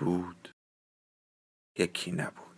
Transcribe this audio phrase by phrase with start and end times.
[0.00, 0.54] بود
[1.78, 2.49] یکی نبود.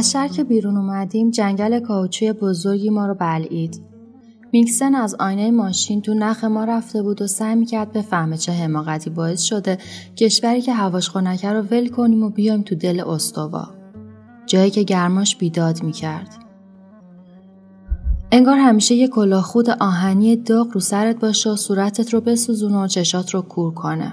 [0.00, 3.80] از شهر که بیرون اومدیم جنگل کاوچوی بزرگی ما رو بلعید.
[4.52, 9.10] میکسن از آینه ماشین تو نخ ما رفته بود و سعی می‌کرد بفهمه چه حماقتی
[9.10, 9.78] باعث شده
[10.16, 13.68] کشوری که هواش خنکه رو ول کنیم و بیایم تو دل استوا.
[14.46, 16.28] جایی که گرماش بیداد می‌کرد.
[18.32, 23.30] انگار همیشه یه کلاهخود آهنی داغ رو سرت باشه و صورتت رو بسوزونه و چشات
[23.30, 24.12] رو کور کنه.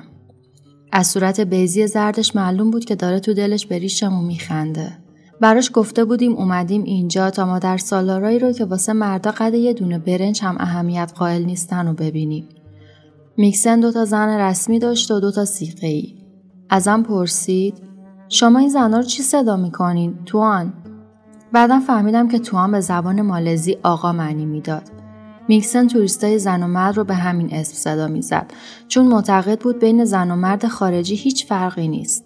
[0.91, 5.06] از صورت بیزی زردش معلوم بود که داره تو دلش به ریشمون میخنده.
[5.41, 9.73] براش گفته بودیم اومدیم اینجا تا ما در سالارایی رو که واسه مردا قد یه
[9.73, 12.47] دونه برنج هم اهمیت قائل نیستن و ببینیم.
[13.37, 16.15] میکسن دوتا زن رسمی داشت و دوتا سیقه ای.
[16.69, 17.73] ازم پرسید
[18.29, 20.73] شما این زنها رو چی صدا می‌کنین؟ توان.
[21.51, 24.83] بعدا فهمیدم که توان به زبان مالزی آقا معنی می‌داد.
[25.47, 28.51] میکسن توریستای زن و مرد رو به همین اسم صدا می‌زد
[28.87, 32.25] چون معتقد بود بین زن و مرد خارجی هیچ فرقی نیست.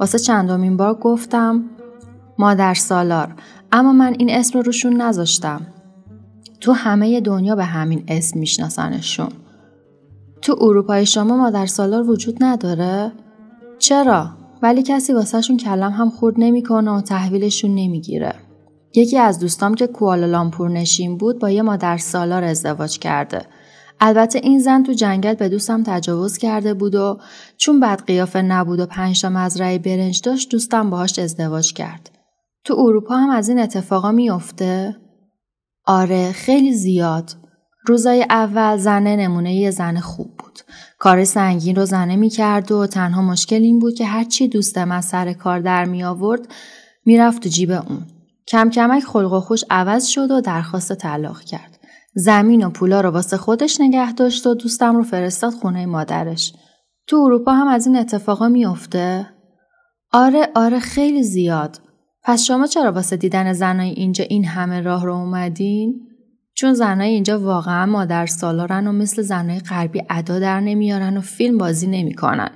[0.00, 1.64] واسه چندمین بار گفتم
[2.38, 3.34] مادر سالار
[3.72, 5.66] اما من این اسم رو روشون نذاشتم
[6.60, 9.28] تو همه دنیا به همین اسم میشناسنشون
[10.42, 13.12] تو اروپای شما مادر سالار وجود نداره؟
[13.78, 14.30] چرا؟
[14.62, 18.34] ولی کسی واسهشون کلم هم خورد نمی‌کنه و تحویلشون نمی‌گیره.
[18.94, 23.42] یکی از دوستام که کوالالامپور نشین بود با یه مادر سالار ازدواج کرده.
[24.00, 27.18] البته این زن تو جنگل به دوستم تجاوز کرده بود و
[27.56, 32.15] چون بد قیافه نبود و پنج تا مزرعه برنج داشت دوستم باهاش ازدواج کرد.
[32.66, 34.96] تو اروپا هم از این اتفاقا میافته؟
[35.84, 37.30] آره خیلی زیاد.
[37.86, 40.58] روزای اول زنه نمونه یه زن خوب بود.
[40.98, 45.32] کار سنگین رو زنه می‌کرد و تنها مشکل این بود که هرچی دوستم از سر
[45.32, 46.48] کار در می آورد
[47.04, 48.06] می‌رفت تو جیب اون.
[48.48, 51.78] کم کمک خلق و خوش عوض شد و درخواست طلاق کرد.
[52.14, 56.54] زمین و پولا رو واسه خودش نگه داشت و دوستم رو فرستاد خونه مادرش.
[57.06, 59.26] تو اروپا هم از این اتفاقا میافته؟
[60.12, 61.85] آره آره خیلی زیاد.
[62.28, 66.00] پس شما چرا واسه دیدن زنای اینجا این همه راه رو اومدین؟
[66.54, 71.58] چون زنای اینجا واقعا مادر سالارن و مثل زنای غربی ادا در نمیارن و فیلم
[71.58, 72.50] بازی نمی‌کنن.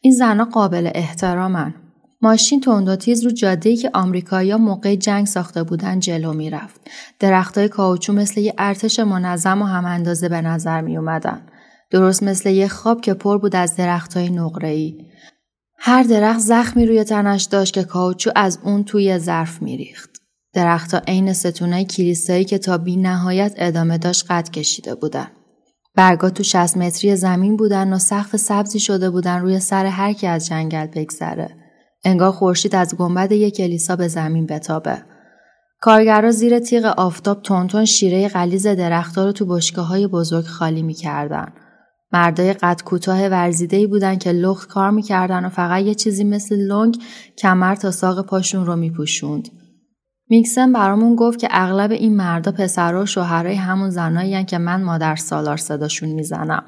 [0.00, 1.74] این زنها قابل احترامن.
[2.22, 6.80] ماشین تند تیز رو جاده‌ای که آمریکایی‌ها موقع جنگ ساخته بودن جلو می‌رفت.
[7.18, 11.42] درختای کاوچو مثل یه ارتش منظم و هم اندازه به نظر می اومدن.
[11.90, 15.04] درست مثل یه خواب که پر بود از درختای نقره‌ای.
[15.80, 20.10] هر درخت زخمی روی تنش داشت که کاوچو از اون توی ظرف میریخت.
[20.52, 25.26] درختها عین ستونای کلیسایی که تا بی نهایت ادامه داشت قد کشیده بودن.
[25.94, 30.26] برگا تو 60 متری زمین بودن و سقف سبزی شده بودن روی سر هر کی
[30.26, 31.56] از جنگل بگذره.
[32.04, 35.02] انگار خورشید از گنبد یک کلیسا به زمین بتابه.
[35.80, 41.52] کارگرا زیر تیغ آفتاب تونتون شیره غلیز درختها رو تو بشکه های بزرگ خالی می‌کردن.
[42.12, 46.98] مردای قد کوتاه ورزیده‌ای بودن که لخت کار می‌کردن و فقط یه چیزی مثل لنگ
[47.38, 49.48] کمر تا ساق پاشون رو میپوشوند.
[50.30, 55.16] میکسن برامون گفت که اغلب این مردا پسرها و شوهرای همون زنایی که من مادر
[55.16, 56.62] سالار صداشون می‌زنم.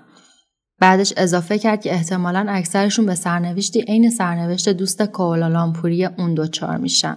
[0.80, 7.16] بعدش اضافه کرد که احتمالا اکثرشون به سرنوشتی عین سرنوشت دوست کوالالامپوری اون دوچار میشن.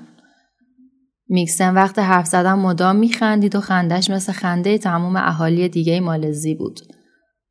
[1.30, 6.80] میکسن وقت حرف زدن مدام میخندید و خندش مثل خنده تمام اهالی دیگه مالزی بود.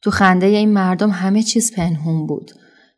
[0.03, 2.51] تو خنده این مردم همه چیز پنهون بود.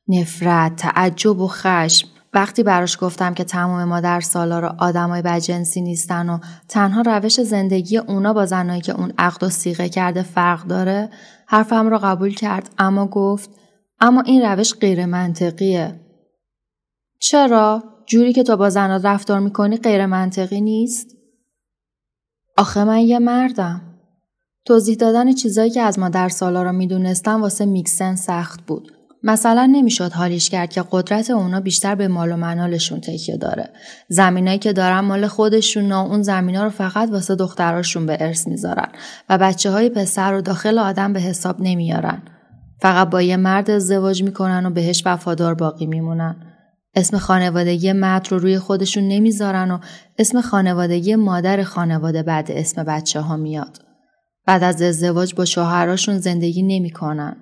[0.08, 2.08] نفرت، تعجب و خشم.
[2.34, 8.32] وقتی براش گفتم که تمام مادر سالار آدمای بجنسی نیستن و تنها روش زندگی اونا
[8.32, 11.10] با زنایی که اون عقد و سیغه کرده فرق داره
[11.46, 13.50] حرفم رو قبول کرد اما گفت
[14.00, 16.00] اما این روش غیر منطقیه.
[17.20, 21.06] چرا؟ جوری که تو با زنات رفتار می‌کنی غیر منطقی نیست؟
[22.56, 23.93] آخه من یه مردم.
[24.66, 28.92] توضیح دادن چیزایی که از مادر سالا را می‌دونستم واسه میکسن سخت بود.
[29.22, 33.70] مثلا نمی‌شد حالیش کرد که قدرت اونا بیشتر به مال و منالشون تکیه داره.
[34.08, 38.88] زمینایی که دارن مال خودشون اون زمینا رو فقط واسه دختراشون به ارث می‌ذارن
[39.28, 42.22] و بچه های پسر رو داخل آدم به حساب نمیارن.
[42.80, 46.36] فقط با یه مرد ازدواج می‌کنن و بهش وفادار باقی میمونن.
[46.94, 49.78] اسم خانوادگی مرد رو روی خودشون نمی‌ذارن و
[50.18, 53.83] اسم خانوادگی مادر خانواده بعد اسم بچه ها میاد.
[54.46, 57.36] بعد از ازدواج با شوهراشون زندگی نمی‌کنن.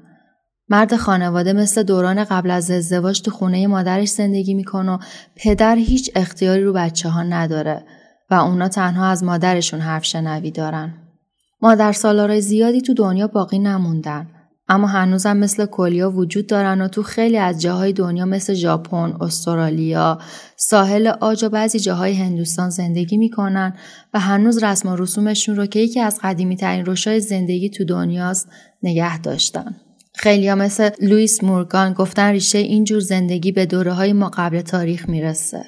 [0.69, 4.99] مرد خانواده مثل دوران قبل از ازدواج تو خونه مادرش زندگی می‌کنه و
[5.37, 7.85] پدر هیچ اختیاری رو بچه ها نداره
[8.31, 10.95] و اونا تنها از مادرشون حرف شنوی دارن.
[11.63, 14.27] مادر سالارای زیادی تو دنیا باقی نموندن.
[14.69, 20.19] اما هنوزم مثل کلیا وجود دارن و تو خیلی از جاهای دنیا مثل ژاپن، استرالیا،
[20.57, 23.75] ساحل آج و بعضی جاهای هندوستان زندگی می‌کنن
[24.15, 28.49] و هنوز رسم و رسومشون رو که یکی از قدیمی ترین روشای زندگی تو دنیاست
[28.83, 29.77] نگه داشتن.
[30.15, 35.65] خیلی مثل لوئیس مورگان گفتن ریشه اینجور زندگی به دوره های ما قبل تاریخ می‌رسه.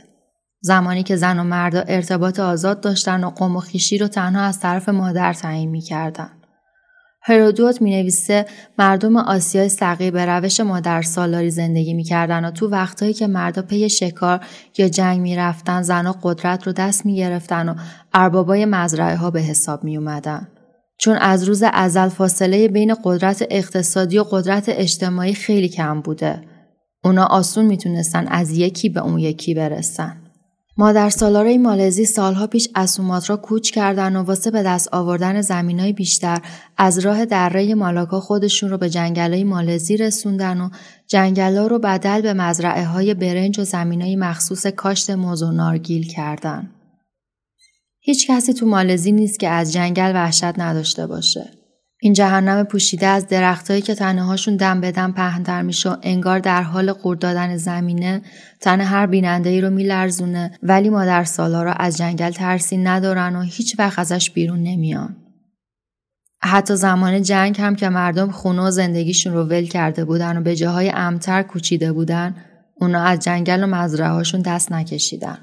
[0.61, 4.61] زمانی که زن و مردا ارتباط آزاد داشتن و قوم و خیشی رو تنها از
[4.61, 6.31] طرف مادر تعیین می‌کردن.
[7.27, 8.47] هرودوت می نویسه
[8.79, 13.89] مردم آسیای صغیر به روش مادر سالاری زندگی می‌کردن و تو وقتهایی که مردا پی
[13.89, 14.41] شکار
[14.79, 17.75] یا جنگ می‌رفتن زنها قدرت رو دست می‌گرفتن و
[18.15, 20.49] اربابای مزرعه ها به حساب می اومدن.
[20.99, 26.43] چون از روز ازل فاصله بین قدرت اقتصادی و قدرت اجتماعی خیلی کم بوده.
[27.05, 30.24] اونا آسون می‌تونستن از یکی به اون یکی برسن.
[30.77, 35.93] مادر سالاره مالزی سالها پیش از سوماترا کوچ کردن و واسه به دست آوردن زمینای
[35.93, 36.43] بیشتر
[36.77, 40.69] از راه دره مالاکا خودشون رو به جنگلای مالزی رسوندن و
[41.07, 46.71] جنگلا رو بدل به مزرعه های برنج و زمینای مخصوص کاشت موز و نارگیل کردن.
[48.01, 51.64] هیچ کسی تو مالزی نیست که از جنگل وحشت نداشته باشه.
[52.05, 56.63] این جهنم پوشیده از درختهایی که تنهاشون دم به دم پهنتر میشه و انگار در
[56.63, 58.23] حال قورت دادن زمینه
[58.61, 63.79] تن هر بیننده ای رو میلرزونه ولی مادر سالارا از جنگل ترسی ندارن و هیچ
[63.79, 65.17] وقت ازش بیرون نمیان.
[66.43, 70.57] حتی زمان جنگ هم که مردم خونه و زندگیشون رو ول کرده بودن و به
[70.57, 72.37] جاهای امتر کوچیده بودن
[72.75, 75.39] اونا از جنگل و مزرعه هاشون دست نکشیدن.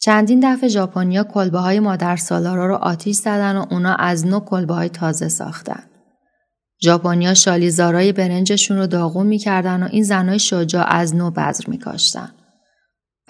[0.00, 4.74] چندین دفعه ژاپنیا کلبه های مادر سالارا رو آتیش زدن و اونا از نو کلبه
[4.74, 5.87] های تازه ساختن.
[6.84, 12.30] ژاپنیا شالیزارای برنجشون رو داغون می‌کردن و این زنای شجاع از نو بذر میکاشتن.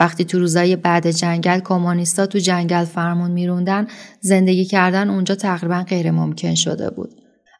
[0.00, 3.86] وقتی تو روزای بعد جنگل کمونیستا تو جنگل فرمون میروندن
[4.20, 7.10] زندگی کردن اونجا تقریبا غیر ممکن شده بود.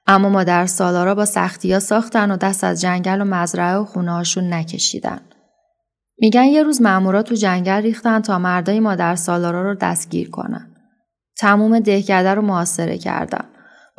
[0.07, 5.21] اما مادر سالارا با سختیا ساختن و دست از جنگل و مزرعه و خونه نکشیدن.
[6.19, 10.75] میگن یه روز مامورا تو جنگل ریختن تا مردای مادر سالارا رو دستگیر کنن.
[11.37, 13.45] تموم دهکده رو محاصره کردن.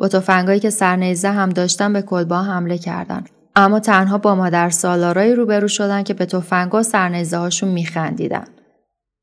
[0.00, 3.24] با تفنگایی که سرنیزه هم داشتن به کلبا حمله کردن.
[3.56, 8.44] اما تنها با مادر سالارایی روبرو شدن که به تفنگا و سرنیزه هاشون میخندیدن.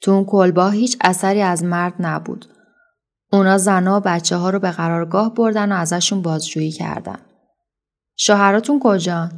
[0.01, 2.45] تو اون کلبا هیچ اثری از مرد نبود.
[3.31, 7.19] اونا زنها و بچه ها رو به قرارگاه بردن و ازشون بازجویی کردن.
[8.17, 9.31] شوهراتون کجان؟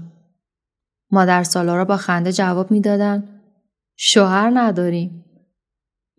[1.12, 3.24] مادر سالارا با خنده جواب می‌دادن
[3.98, 5.26] شوهر نداریم.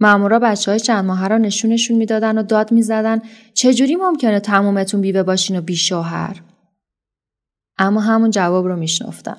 [0.00, 3.20] مامورا بچه های چند ماهه را نشونشون می‌دادن و داد می‌زدن
[3.54, 6.42] چجوری ممکنه تمومتون بیوه باشین و بی شوهر؟
[7.78, 9.36] اما همون جواب رو میشنفتن.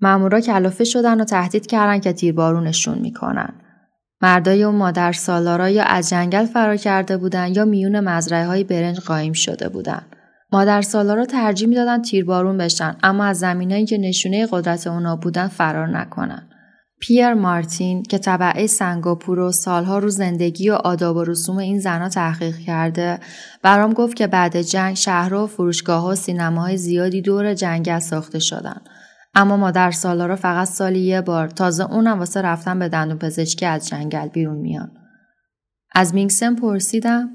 [0.00, 3.54] مامورا کلافه شدن و تهدید کردن که تیربارونشون می‌کنن.
[4.22, 9.00] مردای اون مادر سالارا یا از جنگل فرار کرده بودن یا میون مزرعه های برنج
[9.00, 10.02] قایم شده بودن.
[10.52, 15.88] مادر سالارا ترجیح می‌دادن تیربارون بشن اما از زمینایی که نشونه قدرت اونا بودن فرار
[15.88, 16.48] نکنن.
[17.02, 22.08] پیر مارتین که طبعه سنگاپور و سالها رو زندگی و آداب و رسوم این زنها
[22.08, 23.20] تحقیق کرده
[23.62, 28.80] برام گفت که بعد جنگ شهرها و فروشگاه و سینماهای زیادی دور جنگل ساخته شدن.
[29.34, 33.88] اما مادر سالارا فقط سالی یه بار تازه اونم واسه رفتن به دندون پزشکی از
[33.88, 34.90] جنگل بیرون میان.
[35.94, 37.30] از مینگسن پرسیدم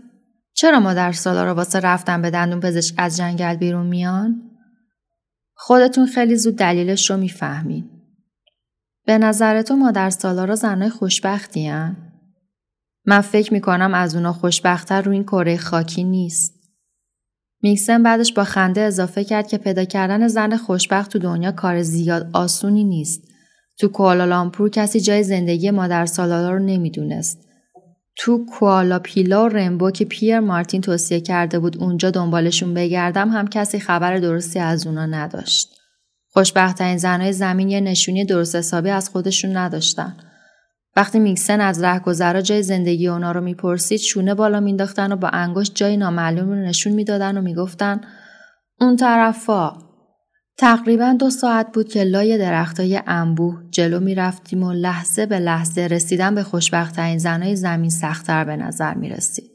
[0.53, 4.41] چرا مادر سالارا واسه رفتن به دندون پزشک از جنگل بیرون میان؟
[5.55, 7.96] خودتون خیلی زود دلیلش رو می‌فهمین.
[9.07, 11.95] به نظر تو مادر سالارا زنای خوشبختی هن؟
[13.05, 16.53] من فکر می‌کنم از اونا خوشبختتر رو این کره خاکی نیست.
[17.63, 22.29] میکسن بعدش با خنده اضافه کرد که پیدا کردن زن خوشبخت تو دنیا کار زیاد
[22.33, 23.23] آسونی نیست.
[23.79, 27.47] تو کوالالامپور کسی جای زندگی مادر سالارا رو نمی‌دونست.
[28.15, 33.47] تو کوالا پیلا و رمبو که پیر مارتین توصیه کرده بود اونجا دنبالشون بگردم هم
[33.47, 35.76] کسی خبر درستی از اونا نداشت.
[36.37, 40.17] خوشبختترین زنهای زمین یه نشونی درست حسابی از خودشون نداشتن.
[40.95, 45.75] وقتی میکسن از رهگذرا جای زندگی اونا رو می‌پرسید شونه بالا مینداختن و با انگشت
[45.75, 48.01] جای نامعلوم رو نشون می‌دادن و می‌گفتن
[48.81, 49.77] اون طرفا
[50.57, 55.81] تقریبا دو ساعت بود که لای درختای انبوه جلو می رفتیم و لحظه به لحظه
[55.81, 59.51] رسیدن به خوشبختترین زنای زمین سختتر به نظر می رسید.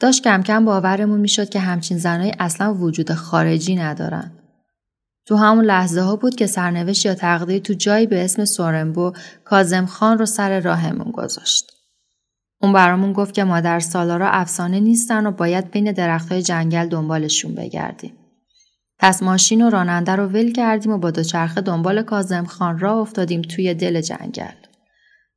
[0.00, 4.43] داشت کم کم باورمون می شد که همچین زنای اصلا وجود خارجی ندارن.
[5.26, 9.12] تو همون لحظه ها بود که سرنوشت یا تقدیر تو جایی به اسم سورنبو
[9.44, 11.72] کازم خان رو سر راهمون گذاشت.
[12.62, 18.12] اون برامون گفت که مادر سالارا افسانه نیستن و باید بین درختهای جنگل دنبالشون بگردیم.
[18.98, 23.42] پس ماشین و راننده رو ول کردیم و با دوچرخه دنبال کازم خان را افتادیم
[23.42, 24.54] توی دل جنگل.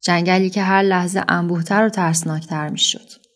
[0.01, 3.26] جنگلی که هر لحظه انبوهتر و ترسناکتر می شد.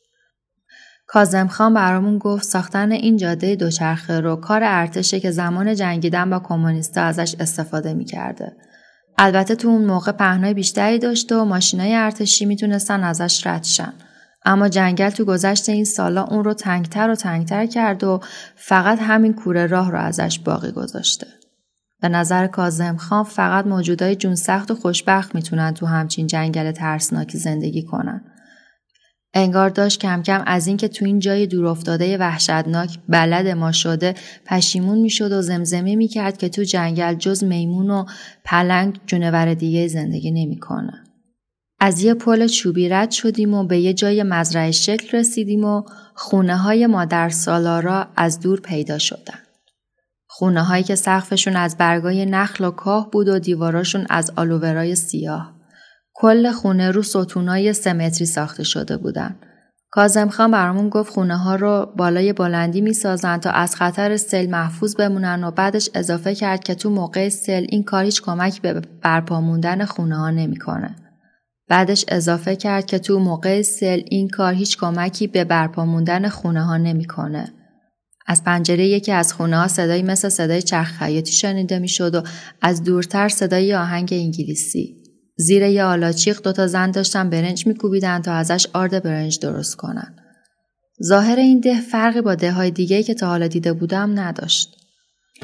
[1.13, 6.39] کازم خان برامون گفت ساختن این جاده دوچرخه رو کار ارتشه که زمان جنگیدن با
[6.39, 8.51] کمونیستا ازش استفاده می کرده.
[9.17, 13.93] البته تو اون موقع پهنای بیشتری داشته و ماشینای ارتشی می‌تونستن ازش رد شن.
[14.45, 18.19] اما جنگل تو گذشت این سالا اون رو تنگتر و تنگتر کرد و
[18.55, 21.27] فقط همین کوره راه رو ازش باقی گذاشته.
[22.01, 27.37] به نظر کازم خان فقط موجودای جون سخت و خوشبخت می‌تونن تو همچین جنگل ترسناکی
[27.37, 28.21] زندگی کنن.
[29.33, 34.15] انگار داشت کم کم از اینکه تو این جای دور افتاده وحشتناک بلد ما شده
[34.45, 38.05] پشیمون می‌شد و زمزمه می‌کرد که تو جنگل جز میمون و
[38.45, 41.03] پلنگ جونور دیگه زندگی نمی‌کنه.
[41.79, 45.83] از یه پل چوبی رد شدیم و به یه جای مزرعه شکل رسیدیم و
[46.15, 49.39] خونه های مادر سالارا از دور پیدا شدن.
[50.27, 55.60] خونه هایی که سقفشون از برگای نخل و کاه بود و دیواراشون از آلوورای سیاه.
[56.13, 59.35] کل خونه رو ستونای سمتری ساخته شده بودن.
[59.93, 64.49] کازم خان برامون گفت خونه ها رو بالای بلندی می سازن تا از خطر سیل
[64.49, 68.81] محفوظ بمونن و بعدش اضافه کرد که تو موقع سیل این کار هیچ کمک به
[69.01, 70.95] برپا موندن خونه ها نمی‌کنه.
[71.67, 76.63] بعدش اضافه کرد که تو موقع سیل این کار هیچ کمکی به برپا موندن خونه
[76.63, 77.53] ها نمی‌کنه.
[78.27, 82.23] از پنجره یکی از خونه ها صدایی مثل صدای چرخ خیاطی شنیده می‌شد و
[82.61, 85.00] از دورتر صدای آهنگ انگلیسی.
[85.37, 90.15] زیر یه آلاچیق دوتا زن داشتن برنج میکوبیدن تا ازش آرد برنج درست کنن.
[91.03, 94.77] ظاهر این ده فرقی با ده های دیگه که تا حالا دیده بودم نداشت.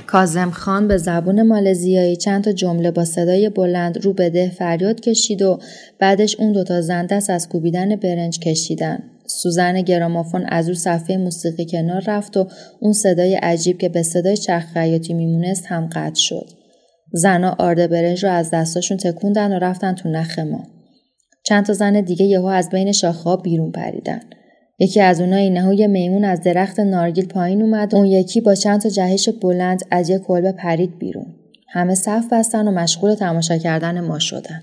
[0.08, 5.00] کازم خان به زبون مالزیایی چند تا جمله با صدای بلند رو به ده فریاد
[5.00, 5.60] کشید و
[6.00, 9.03] بعدش اون دوتا زن دست از کوبیدن برنج کشیدن.
[9.27, 12.48] سوزن گرامافون از رو صفحه موسیقی کنار رفت و
[12.79, 16.57] اون صدای عجیب که به صدای چرخ خیاطی میمونست هم قطع شد.
[17.14, 20.64] زنا آرد برنج رو از دستاشون تکوندن و رفتن تو نخ ما.
[21.44, 24.22] چند تا زن دیگه یهو از بین شاخه بیرون پریدن.
[24.80, 28.82] یکی از اونها اینهو یه میمون از درخت نارگیل پایین اومد اون یکی با چند
[28.82, 31.36] تا جهش بلند از یه کلبه پرید بیرون.
[31.70, 34.62] همه صف بستن و مشغول تماشا کردن ما شدن.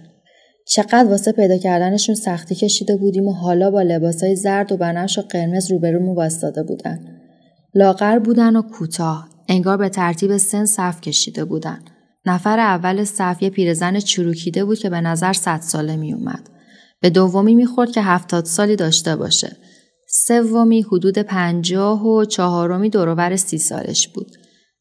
[0.66, 5.22] چقدر واسه پیدا کردنشون سختی کشیده بودیم و حالا با لباسای زرد و بنفش و
[5.22, 6.98] قرمز روبرومو واسطاده بودن.
[7.74, 11.78] لاغر بودن و کوتاه، انگار به ترتیب سن صف کشیده بودن.
[12.26, 16.50] نفر اول صف یه پیرزن چروکیده بود که به نظر صد ساله می اومد.
[17.00, 19.56] به دومی می‌خورد که هفتاد سالی داشته باشه.
[20.08, 24.36] سومی حدود پنجاه و چهارمی دروبر سی سالش بود.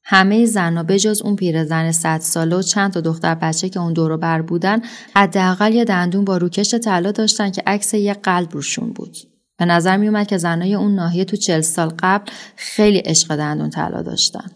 [0.06, 4.44] همه زنها بجز اون پیرزن صد ساله و چند تا دختر بچه که اون دورو
[4.44, 4.82] بودن
[5.16, 9.18] حداقل یه دندون با روکش طلا داشتن که عکس یه قلب روشون بود.
[9.58, 13.70] به نظر می اومد که زنای اون ناحیه تو چل سال قبل خیلی عشق دندون
[13.70, 14.52] طلا داشتن.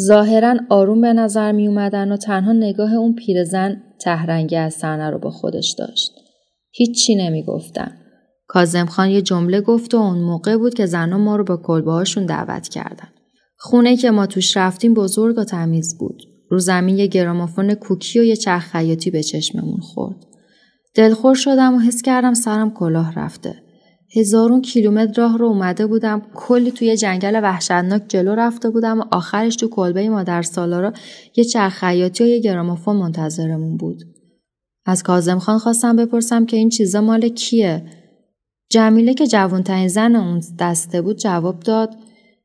[0.00, 5.18] ظاهرا آروم به نظر می اومدن و تنها نگاه اون پیرزن تهرنگی از صحنه رو
[5.18, 6.12] با خودش داشت.
[6.70, 7.92] هیچی نمی گفتن.
[8.46, 12.04] کازم خان یه جمله گفت و اون موقع بود که زنها ما رو به کلبه
[12.28, 13.08] دعوت کردن.
[13.58, 16.22] خونه که ما توش رفتیم بزرگ و تمیز بود.
[16.50, 20.16] رو زمین یه گرامافون کوکی و یه چرخ خیاطی به چشممون خورد.
[20.94, 23.65] دلخور شدم و حس کردم سرم کلاه رفته.
[24.16, 29.56] هزارون کیلومتر راه رو اومده بودم کلی توی جنگل وحشتناک جلو رفته بودم و آخرش
[29.56, 30.92] تو کلبه مادر سالارا
[31.36, 34.04] یه چرخ خیاطی و یه گرامافون منتظرمون بود.
[34.86, 37.84] از کازم خان خواستم بپرسم که این چیزا مال کیه؟
[38.70, 41.96] جمیله که جوانترین زن اون دسته بود جواب داد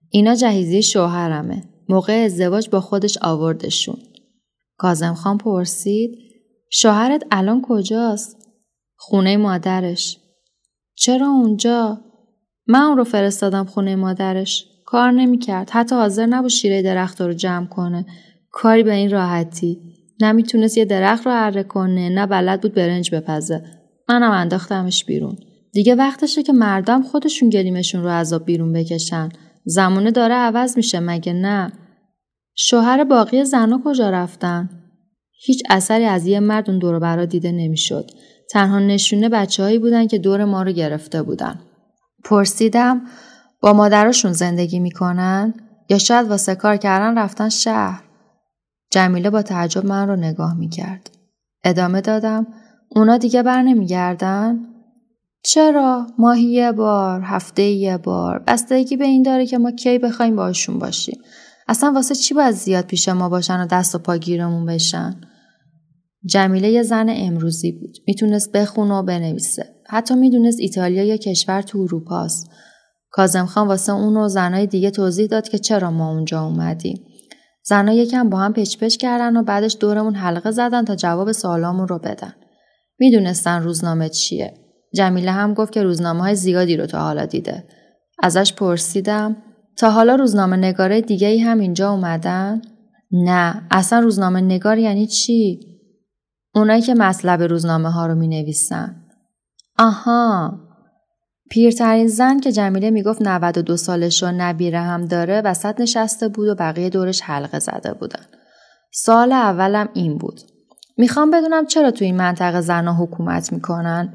[0.09, 1.63] اینا جهیزی شوهرمه.
[1.89, 3.97] موقع ازدواج با خودش آوردشون.
[4.77, 6.17] کازم خان پرسید
[6.69, 8.37] شوهرت الان کجاست؟
[8.95, 10.20] خونه مادرش.
[11.01, 12.01] چرا اونجا؟
[12.67, 14.65] من اون رو فرستادم خونه مادرش.
[14.86, 15.70] کار نمی‌کرد.
[15.70, 18.05] حتی حاضر نبود شیره درخت رو جمع کنه.
[18.51, 19.79] کاری به این راحتی.
[20.22, 23.63] نمی‌تونست یه درخت رو اره کنه نه بلد بود برنج بپزه.
[24.10, 25.38] منم انداختمش بیرون.
[25.74, 29.29] دیگه وقتشه که مردم خودشون گلیمشون رو عذاب بیرون بکشن.
[29.65, 31.72] زمونه داره عوض میشه مگه نه؟
[32.55, 34.70] شوهر باقی زنها کجا رفتن؟
[35.43, 38.12] هیچ اثری از یه مرد اون دور برا دیده نمی‌شد.
[38.51, 41.60] تنها نشونه بچههایی بودن که دور ما رو گرفته بودن.
[42.24, 43.01] پرسیدم
[43.62, 45.53] با مادرشون زندگی می‌کنن
[45.89, 48.03] یا شاید واسه کار کردن رفتن شهر.
[48.91, 51.10] جمیله با تعجب من رو نگاه می کرد.
[51.63, 52.48] ادامه دادم
[52.89, 54.60] اونا دیگه بر نمیگردن؟
[55.43, 60.36] چرا؟ ماهی یه بار، هفته یه بار، بستگی به این داره که ما کی بخوایم
[60.36, 61.22] باشون باشیم.
[61.67, 65.22] اصلا واسه چی باید زیاد پیش ما باشن و دست و پا گیرمون بشن؟
[66.25, 67.97] جمیله یه زن امروزی بود.
[68.07, 69.65] می‌تونست بخونه و بنویسه.
[69.87, 72.49] حتی می‌دونست ایتالیا یه کشور تو اروپاست.
[73.09, 77.05] کازم خان واسه اون و زنای دیگه توضیح داد که چرا ما اونجا اومدیم.
[77.63, 81.87] زنها یکم با هم پچ پچ کردن و بعدش دورمون حلقه زدن تا جواب سوالامون
[81.87, 82.33] رو بدن.
[82.99, 84.53] می‌دونستن روزنامه چیه.
[84.95, 87.63] جمیله هم گفت که روزنامه های زیادی رو تا حالا دیده.
[88.23, 89.35] ازش پرسیدم
[89.77, 92.61] تا حالا روزنامه نگاره دیگه ای هم اینجا اومدن؟
[93.11, 95.70] نه اصلا روزنامه نگار یعنی چی؟
[96.55, 98.96] اونایی که مطلب روزنامه ها رو می نویسن.
[99.77, 100.60] آها
[101.50, 106.55] پیرترین زن که جمیله می‌گفت 92 سالش و نبیره هم داره وسط نشسته بود و
[106.55, 108.24] بقیه دورش حلقه زده بودن.
[108.93, 110.41] سال اولم این بود.
[110.98, 114.13] می‌خوام بدونم چرا تو این منطقه زنها حکومت می‌کنن؟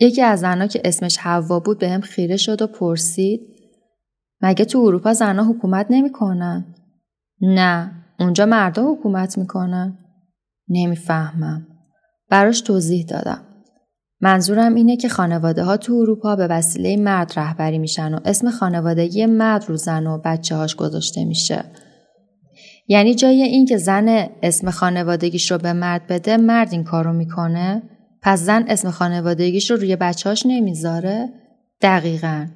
[0.00, 3.40] یکی از زنها که اسمش حوا بود به هم خیره شد و پرسید
[4.40, 6.74] مگه تو اروپا زنها حکومت نمی‌کنن؟
[7.40, 9.98] نه اونجا مردا حکومت می‌کنن؟
[10.68, 11.66] نمی‌فهمم.
[12.30, 13.42] براش توضیح دادم.
[14.20, 19.26] منظورم اینه که خانواده ها تو اروپا به وسیله مرد رهبری میشن و اسم خانوادگی
[19.26, 21.64] مرد رو زن و بچه هاش گذاشته میشه.
[22.88, 27.82] یعنی جای این که زن اسم خانوادگیش رو به مرد بده مرد این کارو می‌کنه
[28.22, 31.28] پس زن اسم خانوادگیش رو روی بچهاش نمی‌ذاره؟
[31.80, 32.46] دقیقا.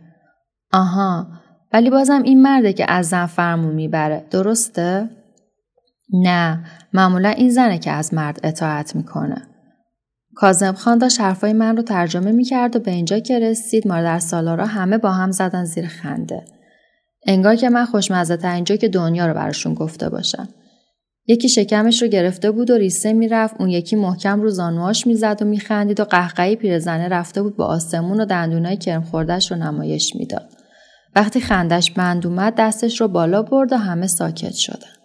[0.73, 1.27] آها
[1.73, 5.11] ولی بازم این مرده که از زن فرمون می‌بره درسته؟
[6.13, 9.43] نه معمولا این زنه که از مرد اطاعت می‌کنه.
[10.35, 14.67] کازم خان داشت حرفای من رو ترجمه می‌کرد و به اینجا که رسید مادر سالارا
[14.67, 16.45] همه با هم زدن زیر خنده.
[17.27, 20.49] انگار که من خوشمزه ترین که دنیا رو براشون گفته باشم.
[21.27, 25.45] یکی شکمش رو گرفته بود و ریسه می‌رفت اون یکی محکم رو زانواش می‌زد و
[25.45, 30.49] میخندید و قهقهی پیرزنه رفته بود با آسمون و دندونای کرم خوردش رو نمایش می‌داد.
[31.17, 35.00] وقتی خندش بند اومد دستش رو بالا برد و همه ساکت شدن.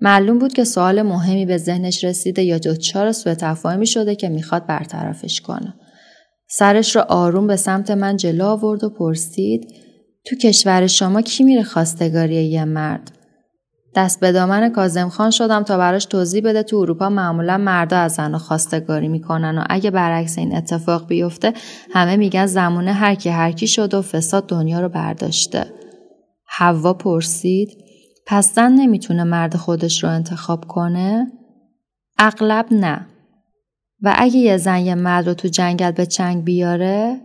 [0.00, 4.66] معلوم بود که سوال مهمی به ذهنش رسیده یا دچار سوء تفاهمی شده که می‌خواد
[4.66, 5.74] برطرفش کنه.
[6.48, 9.74] سرش رو آروم به سمت من جلو آورد و پرسید
[10.24, 13.12] تو کشور شما کی میره خواستگاری یه مرد؟
[13.94, 18.12] دست به دامن کازم خان شدم تا براش توضیح بده تو اروپا معمولا مردا از
[18.12, 21.52] زن خواستگاری می‌کنن و اگه برعکس این اتفاق بیفته
[21.92, 25.66] همه میگن زمونه هر کی هر کی شد و فساد دنیا رو برداشته.
[26.46, 27.89] حوا پرسید
[28.32, 31.26] پس زن نمی‌تونه مرد خودش رو انتخاب کنه؟
[32.18, 33.06] اغلب نه.
[34.02, 37.20] و اگه یه زن یه مرد رو تو جنگل به چنگ بیاره؟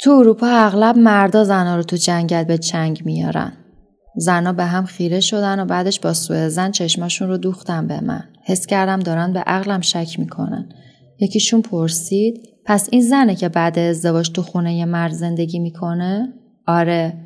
[0.00, 3.52] تو اروپا اغلب مردا زنها رو تو جنگل به چنگ میارن.
[4.16, 8.24] زنها به هم خیره شدن و بعدش با سوء زن چشماشون رو دوختن به من.
[8.44, 10.68] حس کردم دارن به عقلم شک می‌کنن.
[11.20, 16.32] یکیشون پرسید پس این زنه که بعد ازدواج تو خونه یه مرد زندگی می‌کنه؟
[16.66, 17.25] آره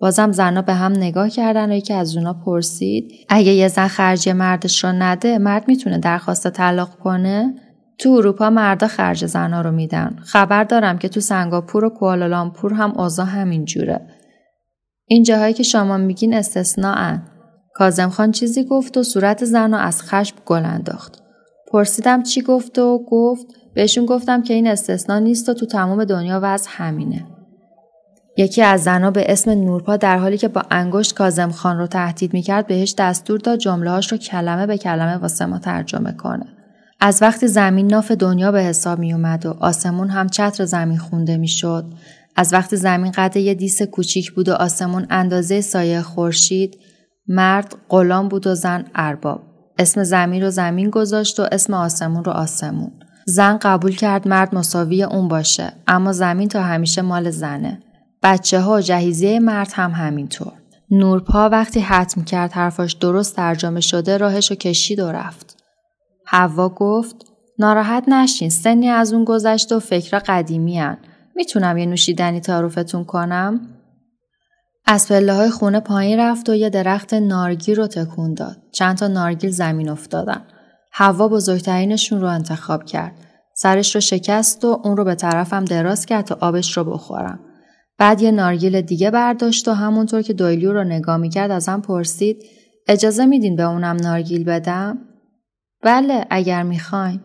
[0.00, 4.28] بازم زنها به هم نگاه کردن و یکی از اونا پرسید اگه یه زن خرج
[4.28, 7.54] مردش رو نده مرد می‌تونه درخواست طلاق کنه؟
[7.98, 10.16] تو اروپا مردا خرج زنها رو میدن.
[10.24, 14.00] خبر دارم که تو سنگاپور و کوالالامپور هم اوضاع همین جوره.
[15.06, 17.22] این جاهایی که شما میگین استثناءن
[17.74, 21.22] کازم خان چیزی گفت و صورت زن از خشم گل انداخت.
[21.72, 26.40] پرسیدم چی گفت و گفت بهشون گفتم که این استثنا نیست و تو تمام دنیا
[26.42, 27.26] وضع همینه.
[28.38, 32.32] یکی از زنها به اسم نورپا در حالی که با انگشت کازم خان رو تهدید
[32.34, 36.46] می‌کرد بهش دستور داد جملههاش رو کلمه به کلمه واسه ما ترجمه کنه.
[37.00, 41.36] از وقتی زمین ناف دنیا به حساب می اومد و آسمون هم چتر زمین خونده
[41.36, 41.84] می‌شد
[42.36, 46.78] از وقتی زمین قد یه دیس کوچیک بود و آسمون اندازه سایه خورشید
[47.28, 49.42] مرد غلام بود و زن ارباب.
[49.78, 52.90] اسم زمین رو زمین گذاشت و اسم آسمون رو آسمون.
[53.26, 57.82] زن قبول کرد مرد مساوی اون باشه اما زمین تا همیشه مال زنه.
[58.22, 60.52] بچه ها و جهیزیه مرد هم همینطور.
[60.90, 65.56] نورپا وقتی حتم کرد حرفاش درست ترجمه شده راهشو کشید و رفت.
[66.24, 67.16] حوا گفت
[67.58, 70.98] ناراحت نشین سنی از اون گذشته و فکر قدیمی هن.
[71.36, 73.60] می‌تونم یه نوشیدنی تعارفتون کنم؟
[74.86, 78.56] از پله های خونه پایین رفت و یه درخت نارگیل رو تکون داد.
[78.72, 80.42] چند تا نارگیل زمین افتادن.
[80.92, 83.12] هوا بزرگترینشون رو انتخاب کرد.
[83.54, 87.40] سرش رو شکست و اون رو به طرفم دراز کرد تا آبش رو بخورم.
[87.98, 92.42] بعد یه نارگیل دیگه برداشت و همونطور که دویلیو رو نگاه می‌کرد ازم پرسید
[92.88, 94.98] اجازه میدین به اونم نارگیل بدم؟
[95.82, 97.20] بله اگر می‌خواین.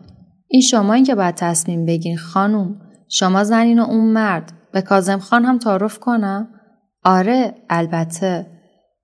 [0.48, 2.80] این شما این که باید تصمیم بگین خانوم.
[3.08, 4.52] شما زنین و اون مرد.
[4.72, 6.48] به کازم خان هم تعارف کنم؟
[7.04, 8.46] آره البته.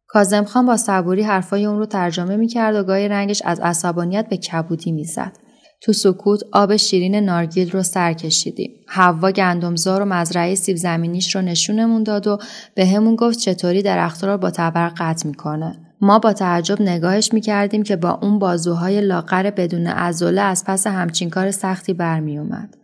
[0.06, 4.36] کازم خان با صبوری حرفای اون رو ترجمه می‌کرد و گاهی رنگش از عصبانیت به
[4.36, 5.32] کبودی می‌زد.
[5.80, 8.70] تو سکوت آب شیرین نارگیل رو سر کشیدیم.
[8.86, 12.38] حوا گندمزار و مزرعه سیب زمینیش رو نشونمون داد و
[12.74, 15.78] به همون گفت چطوری درختها رو با تبر قطع می‌کنه.
[16.00, 21.30] ما با تعجب نگاهش می‌کردیم که با اون بازوهای لاغر بدون ازوله از پس همچین
[21.30, 22.76] کار سختی برمیومد.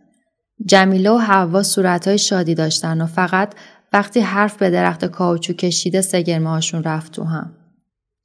[0.65, 3.53] جمیله و حوا صورتهای شادی داشتن و فقط
[3.93, 7.51] وقتی حرف به درخت کاوچو کشیده سگرمه هاشون رفت تو هم.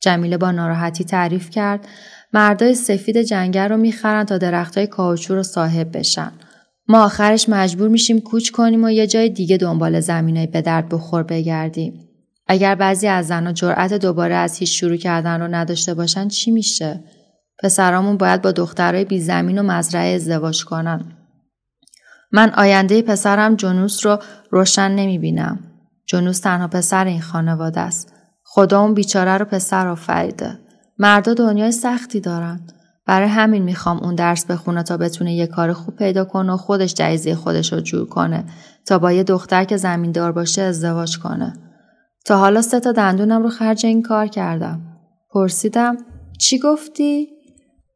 [0.00, 1.88] جمیله با ناراحتی تعریف کرد
[2.33, 6.33] مردای سفید جنگل رو می‌خرن تا درختای کاوچو رو صاحب بشن.
[6.88, 11.23] ما آخرش مجبور میشیم کوچ کنیم و یه جای دیگه دنبال زمینای به درد بخور
[11.23, 12.09] بگردیم.
[12.47, 17.05] اگر بعضی از زنها جرأت دوباره از هیچ شروع کردن رو نداشته باشن چی میشه؟
[17.62, 21.05] پسرامون باید با دخترای بی زمین و مزرعه ازدواج کنن.
[22.33, 24.18] من آینده پسرم جنوس رو
[24.51, 25.59] روشن نمی بینم.
[26.07, 28.12] جنوس تنها پسر این خانواده است.
[28.45, 30.59] خدا اون بیچاره رو پسر آفریده.
[31.02, 32.60] مردا دنیای سختی دارن.
[33.06, 36.94] برای همین می‌خوام اون درس بخونه تا بتونه یه کار خوب پیدا کنه و خودش
[36.94, 38.44] جایزه خودش رو جور کنه
[38.86, 41.52] تا با یه دختر که زمیندار باشه ازدواج کنه.
[42.24, 44.80] تا حالا سه تا دندونم رو خرج این کار کردم.
[45.30, 45.96] پرسیدم
[46.38, 47.28] چی گفتی؟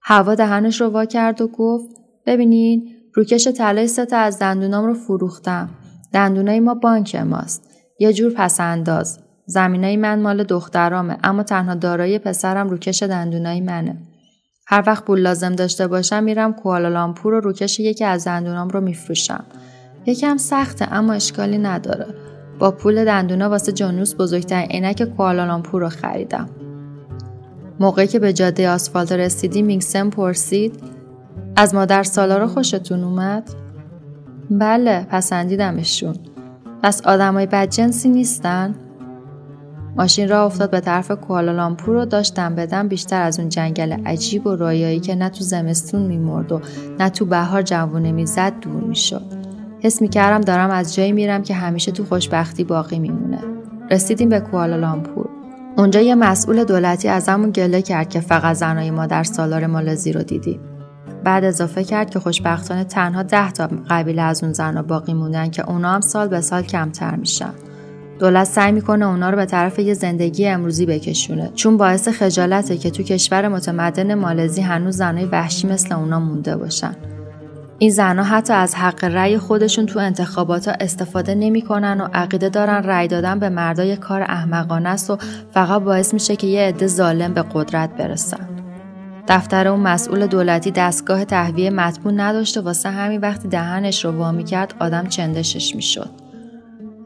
[0.02, 1.86] هوا دهنش رو وا کرد و گفت
[2.26, 5.70] ببینین روکش طلای سه تا از دندونام رو فروختم.
[6.12, 7.70] دندونای ما بانک ماست.
[8.00, 9.25] یه جور پس انداز.
[9.46, 13.96] زمینای من مال دخترامه اما تنها دارایی پسرم روکش دندونای منه.
[14.66, 19.44] هر وقت پول لازم داشته باشم میرم کوالالامپور و روکش یکی از دندونام رو میفروشم.
[20.06, 22.06] یکم سخته اما اشکالی نداره.
[22.58, 26.48] با پول دندونا واسه جانوس بزرگترین عینک کوالالامپور رو خریدم.
[27.80, 30.82] موقعی که به جاده آسفالت رسیدی مینگسن پرسید
[31.56, 33.50] از مادر سالارا خوشتون اومد؟
[34.50, 36.16] بله پسندیدمشون.
[36.82, 38.74] پس آدمای بدجنسی نیستن؟
[39.96, 44.56] ماشین را افتاد به طرف کوالالامپور و داشتم بدم بیشتر از اون جنگل عجیب و
[44.56, 46.60] رویایی که نه تو زمستون میمرد و
[46.98, 49.22] نه تو بهار جوونه می‌زد دور می‌شد.
[49.80, 53.38] حس می‌کردم دارم از جایی میرم که همیشه تو خوشبختی باقی میمونه.
[53.90, 55.28] رسیدیم به کوالالامپور.
[55.76, 60.22] اونجا یه مسئول دولتی ازمون گله کرد که فقط زنای ما در سالار مالزی رو
[60.22, 60.60] دیدیم.
[61.24, 65.70] بعد اضافه کرد که خوشبختانه تنها ده تا قبیله از اون زنها باقی موندن که
[65.70, 67.52] اونا هم سال به سال کمتر میشن.
[68.18, 72.90] دولت سعی می‌کنه اونا رو به طرف یه زندگی امروزی بکشونه چون باعث خجالته که
[72.90, 76.96] تو کشور متمدن مالزی هنوز زنای وحشی مثل اونا مونده باشن.
[77.78, 82.82] این زنها حتی از حق رأی خودشون تو انتخابات ها استفاده نمی‌کنن و عقیده دارن
[82.82, 85.18] رأی دادن به مردای کار احمقانه است و
[85.54, 88.48] فقط باعث میشه که یه عده ظالم به قدرت برسن.
[89.28, 94.74] دفتر اون مسئول دولتی دستگاه تهویه مطبوع نداشته واسه همین وقتی دهنش رو وامی کرد
[94.80, 96.25] آدم چندشش می‌شد.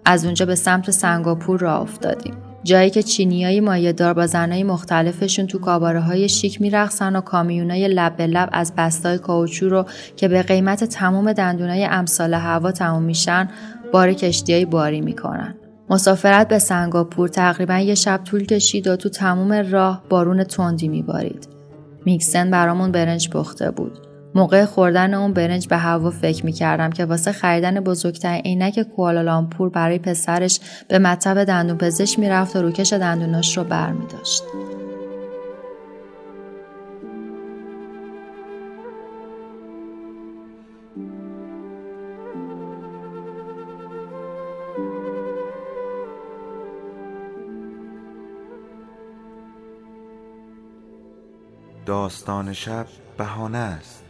[0.04, 2.34] از اونجا به سمت سنگاپور را افتادیم.
[2.64, 7.88] جایی که چینیایی مایه دار با زنای مختلفشون تو کاباره های شیک میرقصن و کامیونای
[7.88, 9.86] لب به لب از بستای کاوچو رو
[10.16, 13.48] که به قیمت تمام دندونای امثال هوا تموم میشن
[13.92, 15.54] بار کشتیایی باری می‌کنن.
[15.90, 21.48] مسافرت به سنگاپور تقریبا یه شب طول کشید و تو تموم راه بارون تندی میبارید.
[22.04, 24.09] میکسن برامون برنج پخته بود.
[24.34, 29.98] موقع خوردن اون برنج به هوا فکر می‌کردم که واسه خریدن بزرگترین عینک کوالالامپور برای
[29.98, 34.42] پسرش به مطب دندون پزشک می‌رفت و روکش دندوناش رو برمیداشت.
[51.86, 52.86] داستان شب
[53.18, 54.09] بهانه است